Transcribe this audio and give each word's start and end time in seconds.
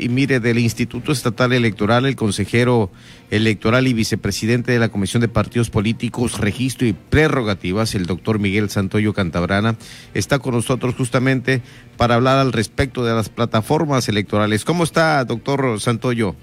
Y 0.00 0.08
mire, 0.08 0.40
del 0.40 0.58
Instituto 0.58 1.12
Estatal 1.12 1.52
Electoral, 1.52 2.06
el 2.06 2.16
consejero 2.16 2.90
electoral 3.30 3.86
y 3.86 3.92
vicepresidente 3.92 4.72
de 4.72 4.78
la 4.78 4.90
Comisión 4.90 5.20
de 5.20 5.28
Partidos 5.28 5.70
Políticos, 5.70 6.38
Registro 6.38 6.86
y 6.86 6.92
Prerrogativas, 6.92 7.94
el 7.94 8.06
doctor 8.06 8.38
Miguel 8.38 8.70
Santoyo 8.70 9.14
Cantabrana, 9.14 9.76
está 10.14 10.38
con 10.38 10.54
nosotros 10.54 10.94
justamente 10.94 11.62
para 11.96 12.14
hablar 12.14 12.38
al 12.38 12.52
respecto 12.52 13.04
de 13.04 13.14
las 13.14 13.28
plataformas 13.28 14.08
electorales. 14.08 14.64
¿Cómo 14.64 14.84
está, 14.84 15.24
doctor 15.24 15.80
Santoyo? 15.80 16.34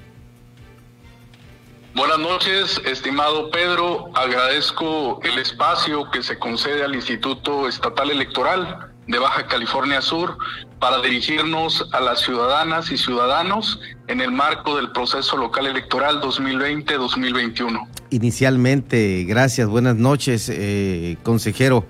Buenas 1.95 2.19
noches, 2.19 2.81
estimado 2.85 3.51
Pedro. 3.51 4.09
Agradezco 4.15 5.19
el 5.23 5.37
espacio 5.39 6.09
que 6.11 6.23
se 6.23 6.39
concede 6.39 6.83
al 6.83 6.95
Instituto 6.95 7.67
Estatal 7.67 8.11
Electoral 8.11 8.88
de 9.09 9.17
Baja 9.17 9.47
California 9.47 10.01
Sur 10.01 10.37
para 10.79 11.01
dirigirnos 11.01 11.89
a 11.91 11.99
las 11.99 12.21
ciudadanas 12.21 12.91
y 12.91 12.97
ciudadanos 12.97 13.79
en 14.07 14.21
el 14.21 14.31
marco 14.31 14.77
del 14.77 14.91
proceso 14.91 15.35
local 15.35 15.65
electoral 15.65 16.21
2020-2021. 16.21 17.87
Inicialmente, 18.11 19.25
gracias, 19.27 19.67
buenas 19.67 19.95
noches, 19.95 20.49
eh, 20.53 21.17
consejero. 21.23 21.85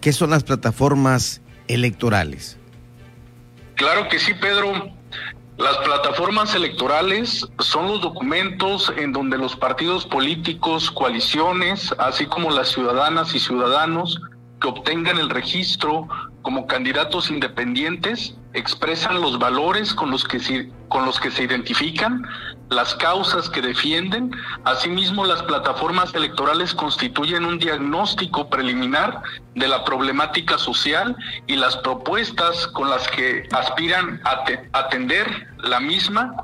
¿Qué 0.00 0.12
son 0.12 0.30
las 0.30 0.42
plataformas 0.42 1.42
electorales? 1.68 2.58
Claro 3.76 4.08
que 4.08 4.18
sí, 4.18 4.34
Pedro. 4.34 4.72
Las 5.56 5.76
plataformas 5.78 6.56
electorales 6.56 7.46
son 7.60 7.86
los 7.86 8.00
documentos 8.00 8.92
en 8.96 9.12
donde 9.12 9.38
los 9.38 9.54
partidos 9.54 10.04
políticos, 10.06 10.90
coaliciones, 10.90 11.94
así 11.98 12.26
como 12.26 12.50
las 12.50 12.70
ciudadanas 12.70 13.32
y 13.36 13.38
ciudadanos 13.38 14.20
que 14.60 14.68
obtengan 14.68 15.18
el 15.18 15.30
registro 15.30 16.08
como 16.44 16.66
candidatos 16.66 17.30
independientes 17.30 18.36
expresan 18.52 19.20
los 19.22 19.38
valores 19.38 19.94
con 19.94 20.10
los 20.10 20.24
que 20.24 20.38
se, 20.38 21.42
identifican, 21.42 22.22
las 22.68 22.94
causas 22.96 23.48
que 23.48 23.62
defienden. 23.62 24.30
Asimismo, 24.64 25.24
las 25.24 25.42
plataformas 25.42 26.14
electorales 26.14 26.74
constituyen 26.74 27.46
un 27.46 27.58
diagnóstico 27.58 28.50
preliminar 28.50 29.22
de 29.54 29.68
la 29.68 29.84
problemática 29.84 30.58
social 30.58 31.16
y 31.46 31.56
las 31.56 31.78
propuestas 31.78 32.66
con 32.68 32.90
las 32.90 33.08
que 33.08 33.48
aspiran 33.50 34.20
a 34.24 34.44
atender 34.78 35.48
la 35.62 35.80
misma 35.80 36.36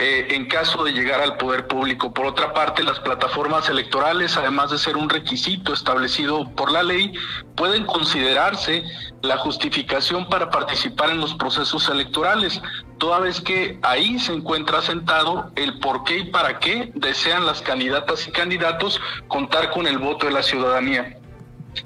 eh, 0.00 0.28
en 0.30 0.46
caso 0.46 0.84
de 0.84 0.92
llegar 0.92 1.20
al 1.20 1.36
poder 1.38 1.66
público. 1.66 2.12
Por 2.14 2.24
otra 2.24 2.54
parte, 2.54 2.84
las 2.84 3.00
plataformas 3.00 3.68
electorales, 3.68 4.36
además 4.36 4.70
de 4.70 4.78
ser 4.78 4.96
un 4.96 5.08
requisito 5.08 5.72
establecido 5.72 6.48
por 6.54 6.70
la 6.70 6.84
ley, 6.84 7.12
pueden 7.56 7.84
considerarse 7.84 8.84
la 9.22 9.38
justificación 9.38 10.28
para 10.28 10.50
participar 10.50 11.10
en 11.10 11.18
los 11.18 11.34
procesos 11.34 11.88
electorales, 11.88 12.62
toda 12.98 13.18
vez 13.18 13.40
que 13.40 13.80
ahí 13.82 14.20
se 14.20 14.34
encuentra 14.34 14.82
sentado 14.82 15.50
el 15.56 15.80
por 15.80 16.04
qué 16.04 16.18
y 16.18 16.24
para 16.26 16.60
qué 16.60 16.92
desean 16.94 17.44
las 17.44 17.60
candidatas 17.60 18.28
y 18.28 18.30
candidatos 18.30 19.00
contar 19.26 19.70
con 19.70 19.88
el 19.88 19.98
voto 19.98 20.26
de 20.26 20.32
la 20.32 20.44
ciudadanía. 20.44 21.18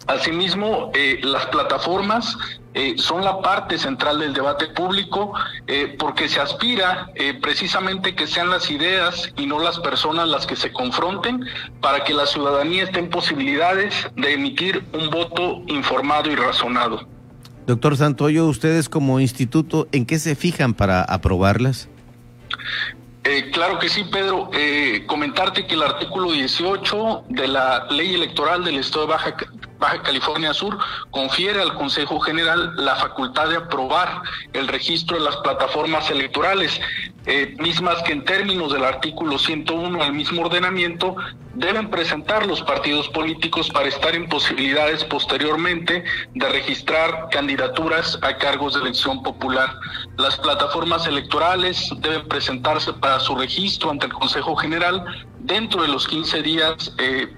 Asimismo, 0.07 0.91
eh, 0.95 1.19
las 1.23 1.47
plataformas 1.47 2.37
eh, 2.75 2.95
son 2.97 3.25
la 3.25 3.41
parte 3.41 3.79
central 3.79 4.21
del 4.21 4.33
debate 4.33 4.69
público 4.69 5.33
eh, 5.67 5.97
porque 5.99 6.29
se 6.29 6.41
aspira 6.41 7.11
precisamente 7.41 8.15
que 8.15 8.27
sean 8.27 8.51
las 8.51 8.71
ideas 8.71 9.31
y 9.37 9.47
no 9.47 9.59
las 9.59 9.79
personas 9.79 10.29
las 10.29 10.47
que 10.47 10.57
se 10.57 10.73
confronten 10.73 11.45
para 11.81 12.05
que 12.05 12.15
la 12.15 12.27
ciudadanía 12.27 12.85
esté 12.85 13.01
en 13.01 13.11
posibilidades 13.11 14.09
de 14.17 14.33
emitir 14.33 14.85
un 14.93 15.11
voto 15.11 15.63
informado 15.67 16.31
y 16.31 16.37
razonado. 16.37 17.07
Doctor 17.67 17.97
Santoyo, 17.97 18.47
ustedes 18.47 18.89
como 18.89 19.21
instituto, 19.21 19.87
¿en 19.93 20.05
qué 20.05 20.19
se 20.19 20.35
fijan 20.35 20.75
para 20.75 21.03
aprobarlas? 21.03 21.89
Eh, 23.25 23.51
claro 23.53 23.79
que 23.79 23.89
sí, 23.89 24.05
Pedro. 24.11 24.51
Eh, 24.53 25.05
comentarte 25.07 25.67
que 25.67 25.75
el 25.75 25.83
artículo 25.83 26.33
18 26.33 27.25
de 27.29 27.47
la 27.47 27.87
ley 27.91 28.15
electoral 28.15 28.65
del 28.65 28.79
Estado 28.79 29.07
de 29.07 29.13
Baja, 29.13 29.37
Baja 29.83 30.01
California 30.01 30.55
Sur 30.55 30.79
confiere 31.11 31.61
al 31.61 31.75
Consejo 31.75 32.21
General 32.21 32.73
la 32.77 32.95
facultad 32.95 33.49
de 33.49 33.57
aprobar 33.57 34.23
el 34.53 34.69
registro 34.69 35.19
de 35.19 35.25
las 35.25 35.37
plataformas 35.39 36.09
electorales, 36.09 36.81
eh, 37.27 37.57
mismas 37.59 38.01
que 38.05 38.13
en 38.13 38.25
términos 38.25 38.73
del 38.73 38.85
artículo 38.85 39.39
101 39.39 40.05
del 40.05 40.13
mismo 40.13 40.43
ordenamiento 40.43 41.17
deben 41.55 41.91
presentar 41.91 42.47
los 42.47 42.63
partidos 42.63 43.09
políticos 43.09 43.71
para 43.71 43.89
estar 43.89 44.15
en 44.15 44.29
posibilidades 44.29 45.05
posteriormente 45.05 46.05
de 46.33 46.49
registrar 46.49 47.29
candidaturas 47.33 48.21
a 48.23 48.39
cargos 48.39 48.75
de 48.75 48.83
elección 48.83 49.21
popular. 49.25 49.75
Las 50.17 50.37
plataformas 50.37 51.09
electorales 51.09 51.91
deben 51.99 52.29
presentarse 52.29 52.93
para 52.93 53.19
su 53.19 53.35
registro 53.35 53.91
ante 53.91 54.07
el 54.07 54.13
Consejo 54.13 54.55
General 54.55 55.05
dentro 55.41 55.83
de 55.83 55.89
los 55.89 56.07
15 56.07 56.43
días 56.43 56.95
eh, 56.99 57.35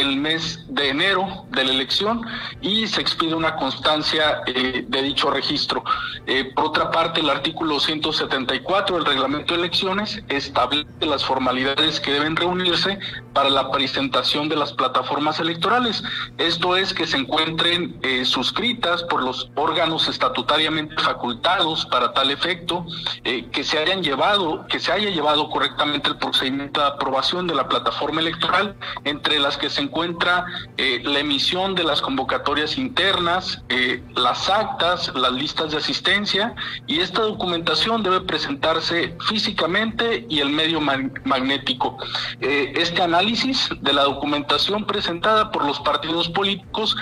el 0.00 0.16
mes 0.16 0.64
de 0.68 0.88
enero 0.88 1.44
de 1.50 1.64
la 1.64 1.72
elección 1.72 2.24
y 2.60 2.86
se 2.86 3.00
expide 3.00 3.34
una 3.34 3.56
constancia 3.56 4.42
eh, 4.46 4.84
de 4.86 5.02
dicho 5.02 5.30
registro. 5.30 5.84
Eh, 6.26 6.52
por 6.54 6.66
otra 6.66 6.90
parte, 6.90 7.20
el 7.20 7.30
artículo 7.30 7.80
174 7.80 8.96
del 8.96 9.04
reglamento 9.04 9.54
de 9.54 9.60
elecciones 9.60 10.22
establece 10.28 10.88
las 11.00 11.24
formalidades 11.24 12.00
que 12.00 12.12
deben 12.12 12.36
reunirse 12.36 12.98
para 13.32 13.50
la 13.50 13.70
presentación 13.70 14.48
de 14.48 14.56
las 14.56 14.72
plataformas 14.72 15.40
electorales. 15.40 16.02
Esto 16.38 16.76
es 16.76 16.92
que 16.94 17.06
se 17.06 17.16
encuentren 17.16 17.98
eh, 18.02 18.24
suscritas 18.24 19.02
por 19.04 19.22
los 19.22 19.50
órganos 19.54 20.08
estatutariamente 20.08 20.96
facultados 21.02 21.86
para 21.86 22.12
tal 22.12 22.30
efecto, 22.30 22.86
que 23.22 23.64
se 23.64 23.78
hayan 23.78 24.02
llevado, 24.02 24.66
que 24.66 24.78
se 24.78 24.92
haya 24.92 25.10
llevado 25.10 25.48
correctamente 25.50 26.08
el 26.08 26.16
procedimiento 26.16 26.80
de 26.80 26.86
aprobación 26.86 27.46
de 27.46 27.54
la 27.54 27.68
plataforma 27.68 28.20
electoral, 28.20 28.76
entre 29.04 29.38
las 29.38 29.56
que 29.56 29.70
se 29.70 29.82
encuentra 29.90 30.46
eh, 30.76 31.00
la 31.02 31.18
emisión 31.18 31.74
de 31.74 31.82
las 31.82 32.00
convocatorias 32.00 32.78
internas, 32.78 33.62
eh, 33.68 34.00
las 34.14 34.48
actas, 34.48 35.12
las 35.14 35.32
listas 35.32 35.72
de 35.72 35.78
asistencia 35.78 36.54
y 36.86 37.00
esta 37.00 37.22
documentación 37.22 38.04
debe 38.04 38.20
presentarse 38.20 39.16
físicamente 39.28 40.26
y 40.28 40.38
el 40.38 40.50
medio 40.50 40.80
magnético. 40.80 41.98
Eh, 42.40 42.72
este 42.76 43.02
análisis 43.02 43.68
de 43.80 43.92
la 43.92 44.04
documentación 44.04 44.86
presentada 44.86 45.50
por 45.50 45.64
los 45.64 45.80
partidos 45.80 46.28
políticos 46.28 46.96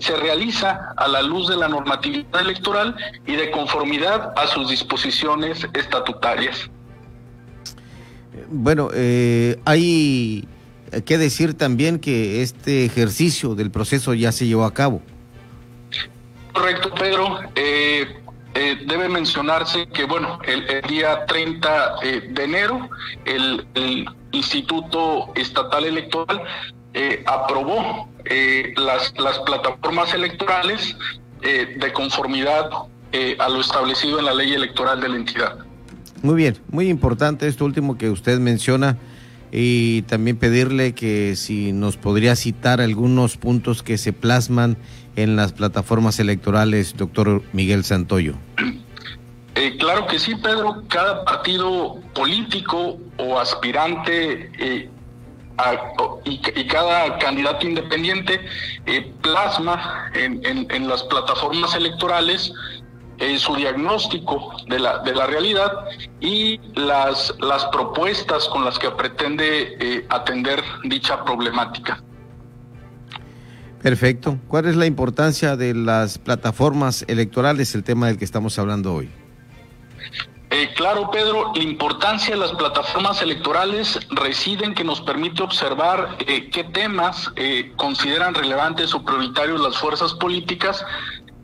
se 0.00 0.16
realiza 0.16 0.94
a 0.96 1.08
la 1.08 1.22
luz 1.22 1.48
de 1.48 1.56
la 1.56 1.68
normatividad 1.68 2.40
electoral 2.40 2.96
y 3.26 3.34
de 3.34 3.50
conformidad 3.50 4.32
a 4.36 4.46
sus 4.46 4.70
disposiciones 4.70 5.66
estatutarias. 5.74 6.70
Bueno, 8.48 8.88
hay 9.64 10.46
hay 10.92 11.02
que 11.02 11.18
decir 11.18 11.54
también 11.54 11.98
que 11.98 12.42
este 12.42 12.84
ejercicio 12.84 13.54
del 13.54 13.70
proceso 13.70 14.14
ya 14.14 14.32
se 14.32 14.46
llevó 14.46 14.64
a 14.64 14.74
cabo. 14.74 15.02
Correcto, 16.52 16.92
Pedro. 16.94 17.38
Eh, 17.54 18.06
eh, 18.54 18.78
debe 18.86 19.08
mencionarse 19.08 19.86
que, 19.86 20.04
bueno, 20.04 20.40
el, 20.44 20.82
día 20.88 21.24
30 21.26 21.94
eh, 22.02 22.28
de 22.32 22.44
enero, 22.44 22.88
el, 23.24 24.08
Instituto 24.32 25.32
Estatal 25.34 25.84
Electoral 25.84 26.40
aprobó 27.26 28.08
las, 28.76 29.12
las 29.18 29.40
plataformas 29.40 30.14
electorales 30.14 30.96
de 31.40 31.92
conformidad 31.92 32.70
a 33.40 33.48
lo 33.48 33.60
establecido 33.60 34.20
en 34.20 34.26
la 34.26 34.34
ley 34.34 34.52
electoral 34.52 35.00
de 35.00 35.08
la 35.08 35.16
entidad. 35.16 35.58
Muy 36.22 36.36
bien, 36.36 36.58
muy 36.70 36.88
importante 36.88 37.48
esto 37.48 37.64
último 37.64 37.98
que 37.98 38.08
usted 38.08 38.38
menciona 38.38 38.98
y 39.52 40.02
también 40.02 40.36
pedirle 40.36 40.94
que 40.94 41.34
si 41.36 41.72
nos 41.72 41.96
podría 41.96 42.36
citar 42.36 42.80
algunos 42.80 43.36
puntos 43.36 43.82
que 43.82 43.98
se 43.98 44.12
plasman 44.12 44.76
en 45.16 45.36
las 45.36 45.52
plataformas 45.52 46.20
electorales, 46.20 46.96
doctor 46.96 47.42
Miguel 47.52 47.84
Santoyo. 47.84 48.34
Eh, 49.56 49.76
claro 49.78 50.06
que 50.06 50.18
sí, 50.18 50.34
Pedro. 50.36 50.84
Cada 50.88 51.24
partido 51.24 51.98
político 52.14 52.98
o 53.18 53.38
aspirante 53.38 54.50
eh, 54.58 54.88
y, 56.24 56.66
cada 56.66 57.18
candidato 57.18 57.66
independiente 57.66 58.40
eh, 58.86 59.12
plasma 59.20 60.10
en 60.14 60.88
las 60.88 61.02
plataformas 61.02 61.74
electorales 61.74 62.52
en 63.20 63.38
su 63.38 63.54
diagnóstico 63.54 64.56
de 64.66 64.78
la, 64.78 64.98
de 64.98 65.14
la 65.14 65.26
realidad 65.26 65.70
y 66.20 66.58
las, 66.74 67.34
las 67.38 67.66
propuestas 67.66 68.48
con 68.48 68.64
las 68.64 68.78
que 68.78 68.90
pretende 68.90 69.76
eh, 69.78 70.06
atender 70.08 70.62
dicha 70.84 71.22
problemática. 71.24 72.02
Perfecto. 73.82 74.38
¿Cuál 74.48 74.66
es 74.66 74.76
la 74.76 74.86
importancia 74.86 75.56
de 75.56 75.74
las 75.74 76.18
plataformas 76.18 77.04
electorales, 77.08 77.74
el 77.74 77.84
tema 77.84 78.08
del 78.08 78.18
que 78.18 78.24
estamos 78.24 78.58
hablando 78.58 78.94
hoy? 78.94 79.10
Eh, 80.50 80.70
claro, 80.74 81.10
Pedro, 81.10 81.52
la 81.54 81.62
importancia 81.62 82.34
de 82.34 82.40
las 82.40 82.52
plataformas 82.52 83.22
electorales 83.22 84.00
reside 84.10 84.64
en 84.64 84.74
que 84.74 84.82
nos 84.82 85.00
permite 85.00 85.42
observar 85.42 86.16
eh, 86.26 86.50
qué 86.50 86.64
temas 86.64 87.30
consideran 87.76 88.34
relevantes 88.34 88.92
o 88.92 89.04
prioritarios 89.04 89.60
las 89.60 89.78
fuerzas 89.78 90.12
políticas 90.14 90.84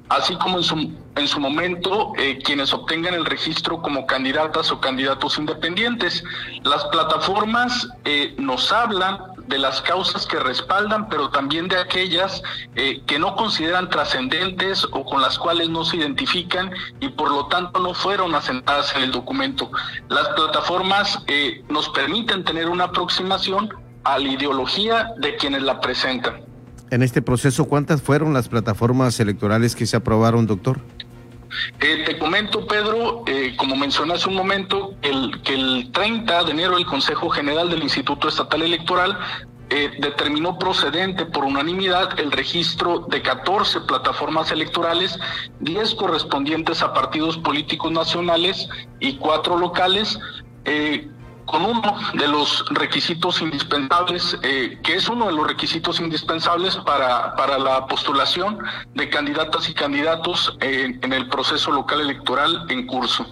así 0.08 0.36
como 0.36 0.58
en 0.58 0.64
su, 0.64 0.92
en 1.16 1.28
su 1.28 1.40
momento 1.40 2.12
eh, 2.16 2.38
quienes 2.44 2.72
obtengan 2.72 3.14
el 3.14 3.24
registro 3.24 3.82
como 3.82 4.06
candidatas 4.06 4.70
o 4.70 4.80
candidatos 4.80 5.38
independientes. 5.38 6.22
Las 6.62 6.84
plataformas 6.86 7.88
eh, 8.04 8.34
nos 8.38 8.72
hablan 8.72 9.18
de 9.48 9.58
las 9.58 9.80
causas 9.82 10.26
que 10.26 10.40
respaldan, 10.40 11.08
pero 11.08 11.30
también 11.30 11.68
de 11.68 11.78
aquellas 11.78 12.42
eh, 12.74 13.00
que 13.06 13.18
no 13.18 13.36
consideran 13.36 13.88
trascendentes 13.90 14.84
o 14.90 15.04
con 15.04 15.22
las 15.22 15.38
cuales 15.38 15.68
no 15.68 15.84
se 15.84 15.98
identifican 15.98 16.72
y 17.00 17.08
por 17.10 17.30
lo 17.30 17.46
tanto 17.46 17.78
no 17.80 17.94
fueron 17.94 18.34
asentadas 18.34 18.94
en 18.96 19.04
el 19.04 19.12
documento. 19.12 19.70
Las 20.08 20.28
plataformas 20.30 21.24
nos 21.68 21.88
permiten 21.90 22.44
tener 22.44 22.68
una 22.68 22.84
aproximación 22.84 23.72
a 24.02 24.18
la 24.18 24.28
ideología 24.28 25.12
de 25.18 25.36
quienes 25.36 25.62
la 25.62 25.80
presentan 25.80 26.45
en 26.90 27.02
este 27.02 27.22
proceso, 27.22 27.66
¿cuántas 27.66 28.02
fueron 28.02 28.32
las 28.32 28.48
plataformas 28.48 29.18
electorales 29.20 29.74
que 29.74 29.86
se 29.86 29.96
aprobaron, 29.96 30.46
doctor? 30.46 30.80
Eh, 31.80 32.04
te 32.04 32.18
comento, 32.18 32.66
Pedro, 32.66 33.24
eh, 33.26 33.54
como 33.56 33.76
mencioné 33.76 34.14
hace 34.14 34.28
un 34.28 34.34
momento, 34.34 34.94
el, 35.02 35.40
que 35.42 35.54
el 35.54 35.90
30 35.92 36.44
de 36.44 36.50
enero 36.50 36.76
el 36.76 36.84
Consejo 36.84 37.30
General 37.30 37.68
del 37.68 37.82
Instituto 37.82 38.28
Estatal 38.28 38.62
Electoral 38.62 39.18
eh, 39.68 39.90
determinó 39.98 40.60
procedente 40.60 41.24
por 41.26 41.44
unanimidad 41.44 42.20
el 42.20 42.30
registro 42.30 43.00
de 43.08 43.20
14 43.20 43.80
plataformas 43.80 44.52
electorales, 44.52 45.18
10 45.58 45.96
correspondientes 45.96 46.82
a 46.82 46.92
partidos 46.92 47.36
políticos 47.38 47.90
nacionales 47.90 48.68
y 49.00 49.16
4 49.16 49.58
locales, 49.58 50.20
eh, 50.66 51.08
con 51.46 51.64
uno 51.64 51.96
de 52.14 52.28
los 52.28 52.64
requisitos 52.70 53.40
indispensables, 53.40 54.36
eh, 54.42 54.78
que 54.82 54.94
es 54.94 55.08
uno 55.08 55.26
de 55.26 55.32
los 55.32 55.46
requisitos 55.46 56.00
indispensables 56.00 56.76
para, 56.76 57.34
para 57.36 57.58
la 57.58 57.86
postulación 57.86 58.58
de 58.94 59.08
candidatas 59.08 59.68
y 59.68 59.74
candidatos 59.74 60.56
en 60.60 61.12
el 61.12 61.28
proceso 61.28 61.70
local 61.70 62.00
electoral 62.00 62.66
en 62.68 62.86
curso. 62.86 63.26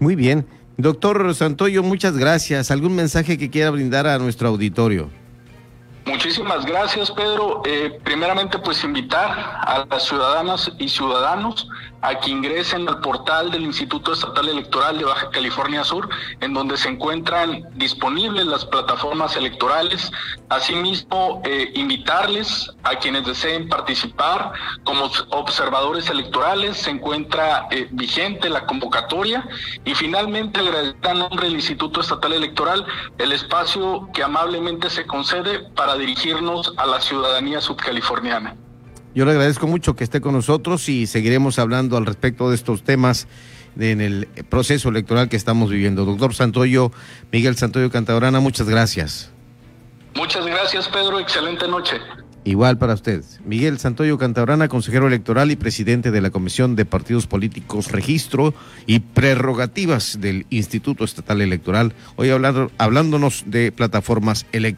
Muy 0.00 0.14
bien. 0.14 0.46
Doctor 0.76 1.34
Santoyo, 1.34 1.82
muchas 1.82 2.16
gracias. 2.16 2.70
¿Algún 2.70 2.94
mensaje 2.94 3.36
que 3.36 3.50
quiera 3.50 3.70
brindar 3.70 4.06
a 4.06 4.18
nuestro 4.18 4.48
auditorio? 4.48 5.10
Muchísimas 6.06 6.64
gracias, 6.64 7.10
Pedro. 7.10 7.62
Eh, 7.66 7.98
primeramente, 8.02 8.58
pues 8.60 8.82
invitar 8.84 9.30
a 9.30 9.84
las 9.90 10.04
ciudadanas 10.04 10.70
y 10.78 10.88
ciudadanos 10.88 11.68
a 12.02 12.18
que 12.18 12.30
ingresen 12.30 12.88
al 12.88 13.00
portal 13.00 13.50
del 13.50 13.62
Instituto 13.62 14.12
Estatal 14.12 14.48
Electoral 14.48 14.98
de 14.98 15.04
Baja 15.04 15.30
California 15.30 15.84
Sur, 15.84 16.08
en 16.40 16.54
donde 16.54 16.76
se 16.76 16.88
encuentran 16.88 17.68
disponibles 17.74 18.46
las 18.46 18.64
plataformas 18.64 19.36
electorales. 19.36 20.10
Asimismo, 20.48 21.42
eh, 21.44 21.72
invitarles 21.74 22.70
a 22.84 22.96
quienes 22.96 23.26
deseen 23.26 23.68
participar 23.68 24.52
como 24.84 25.10
observadores 25.30 26.08
electorales. 26.10 26.76
Se 26.76 26.90
encuentra 26.90 27.66
eh, 27.70 27.88
vigente 27.90 28.48
la 28.48 28.66
convocatoria. 28.66 29.46
Y 29.84 29.94
finalmente, 29.94 30.60
agradecer 30.60 30.96
a 31.08 31.14
nombre 31.14 31.46
del 31.46 31.54
Instituto 31.54 32.00
Estatal 32.00 32.32
Electoral 32.32 32.86
el 33.18 33.32
espacio 33.32 34.08
que 34.12 34.22
amablemente 34.22 34.90
se 34.90 35.06
concede 35.06 35.60
para 35.74 35.96
dirigirnos 35.96 36.72
a 36.76 36.86
la 36.86 37.00
ciudadanía 37.00 37.60
subcaliforniana. 37.60 38.56
Yo 39.18 39.24
le 39.24 39.32
agradezco 39.32 39.66
mucho 39.66 39.96
que 39.96 40.04
esté 40.04 40.20
con 40.20 40.32
nosotros 40.32 40.88
y 40.88 41.08
seguiremos 41.08 41.58
hablando 41.58 41.96
al 41.96 42.06
respecto 42.06 42.50
de 42.50 42.54
estos 42.54 42.84
temas 42.84 43.26
en 43.76 44.00
el 44.00 44.28
proceso 44.48 44.90
electoral 44.90 45.28
que 45.28 45.34
estamos 45.34 45.70
viviendo. 45.70 46.04
Doctor 46.04 46.34
Santoyo, 46.34 46.92
Miguel 47.32 47.56
Santoyo 47.56 47.90
Cantabrana, 47.90 48.38
muchas 48.38 48.68
gracias. 48.68 49.32
Muchas 50.14 50.46
gracias, 50.46 50.86
Pedro. 50.86 51.18
Excelente 51.18 51.66
noche. 51.66 51.96
Igual 52.44 52.78
para 52.78 52.94
usted. 52.94 53.24
Miguel 53.44 53.80
Santoyo 53.80 54.18
Cantabrana, 54.18 54.68
consejero 54.68 55.08
electoral 55.08 55.50
y 55.50 55.56
presidente 55.56 56.12
de 56.12 56.20
la 56.20 56.30
Comisión 56.30 56.76
de 56.76 56.84
Partidos 56.84 57.26
Políticos, 57.26 57.90
Registro 57.90 58.54
y 58.86 59.00
Prerrogativas 59.00 60.20
del 60.20 60.46
Instituto 60.48 61.02
Estatal 61.02 61.40
Electoral. 61.40 61.92
Hoy 62.14 62.30
hablando, 62.30 62.70
hablándonos 62.78 63.42
de 63.46 63.72
plataformas 63.72 64.46
electorales. 64.52 64.76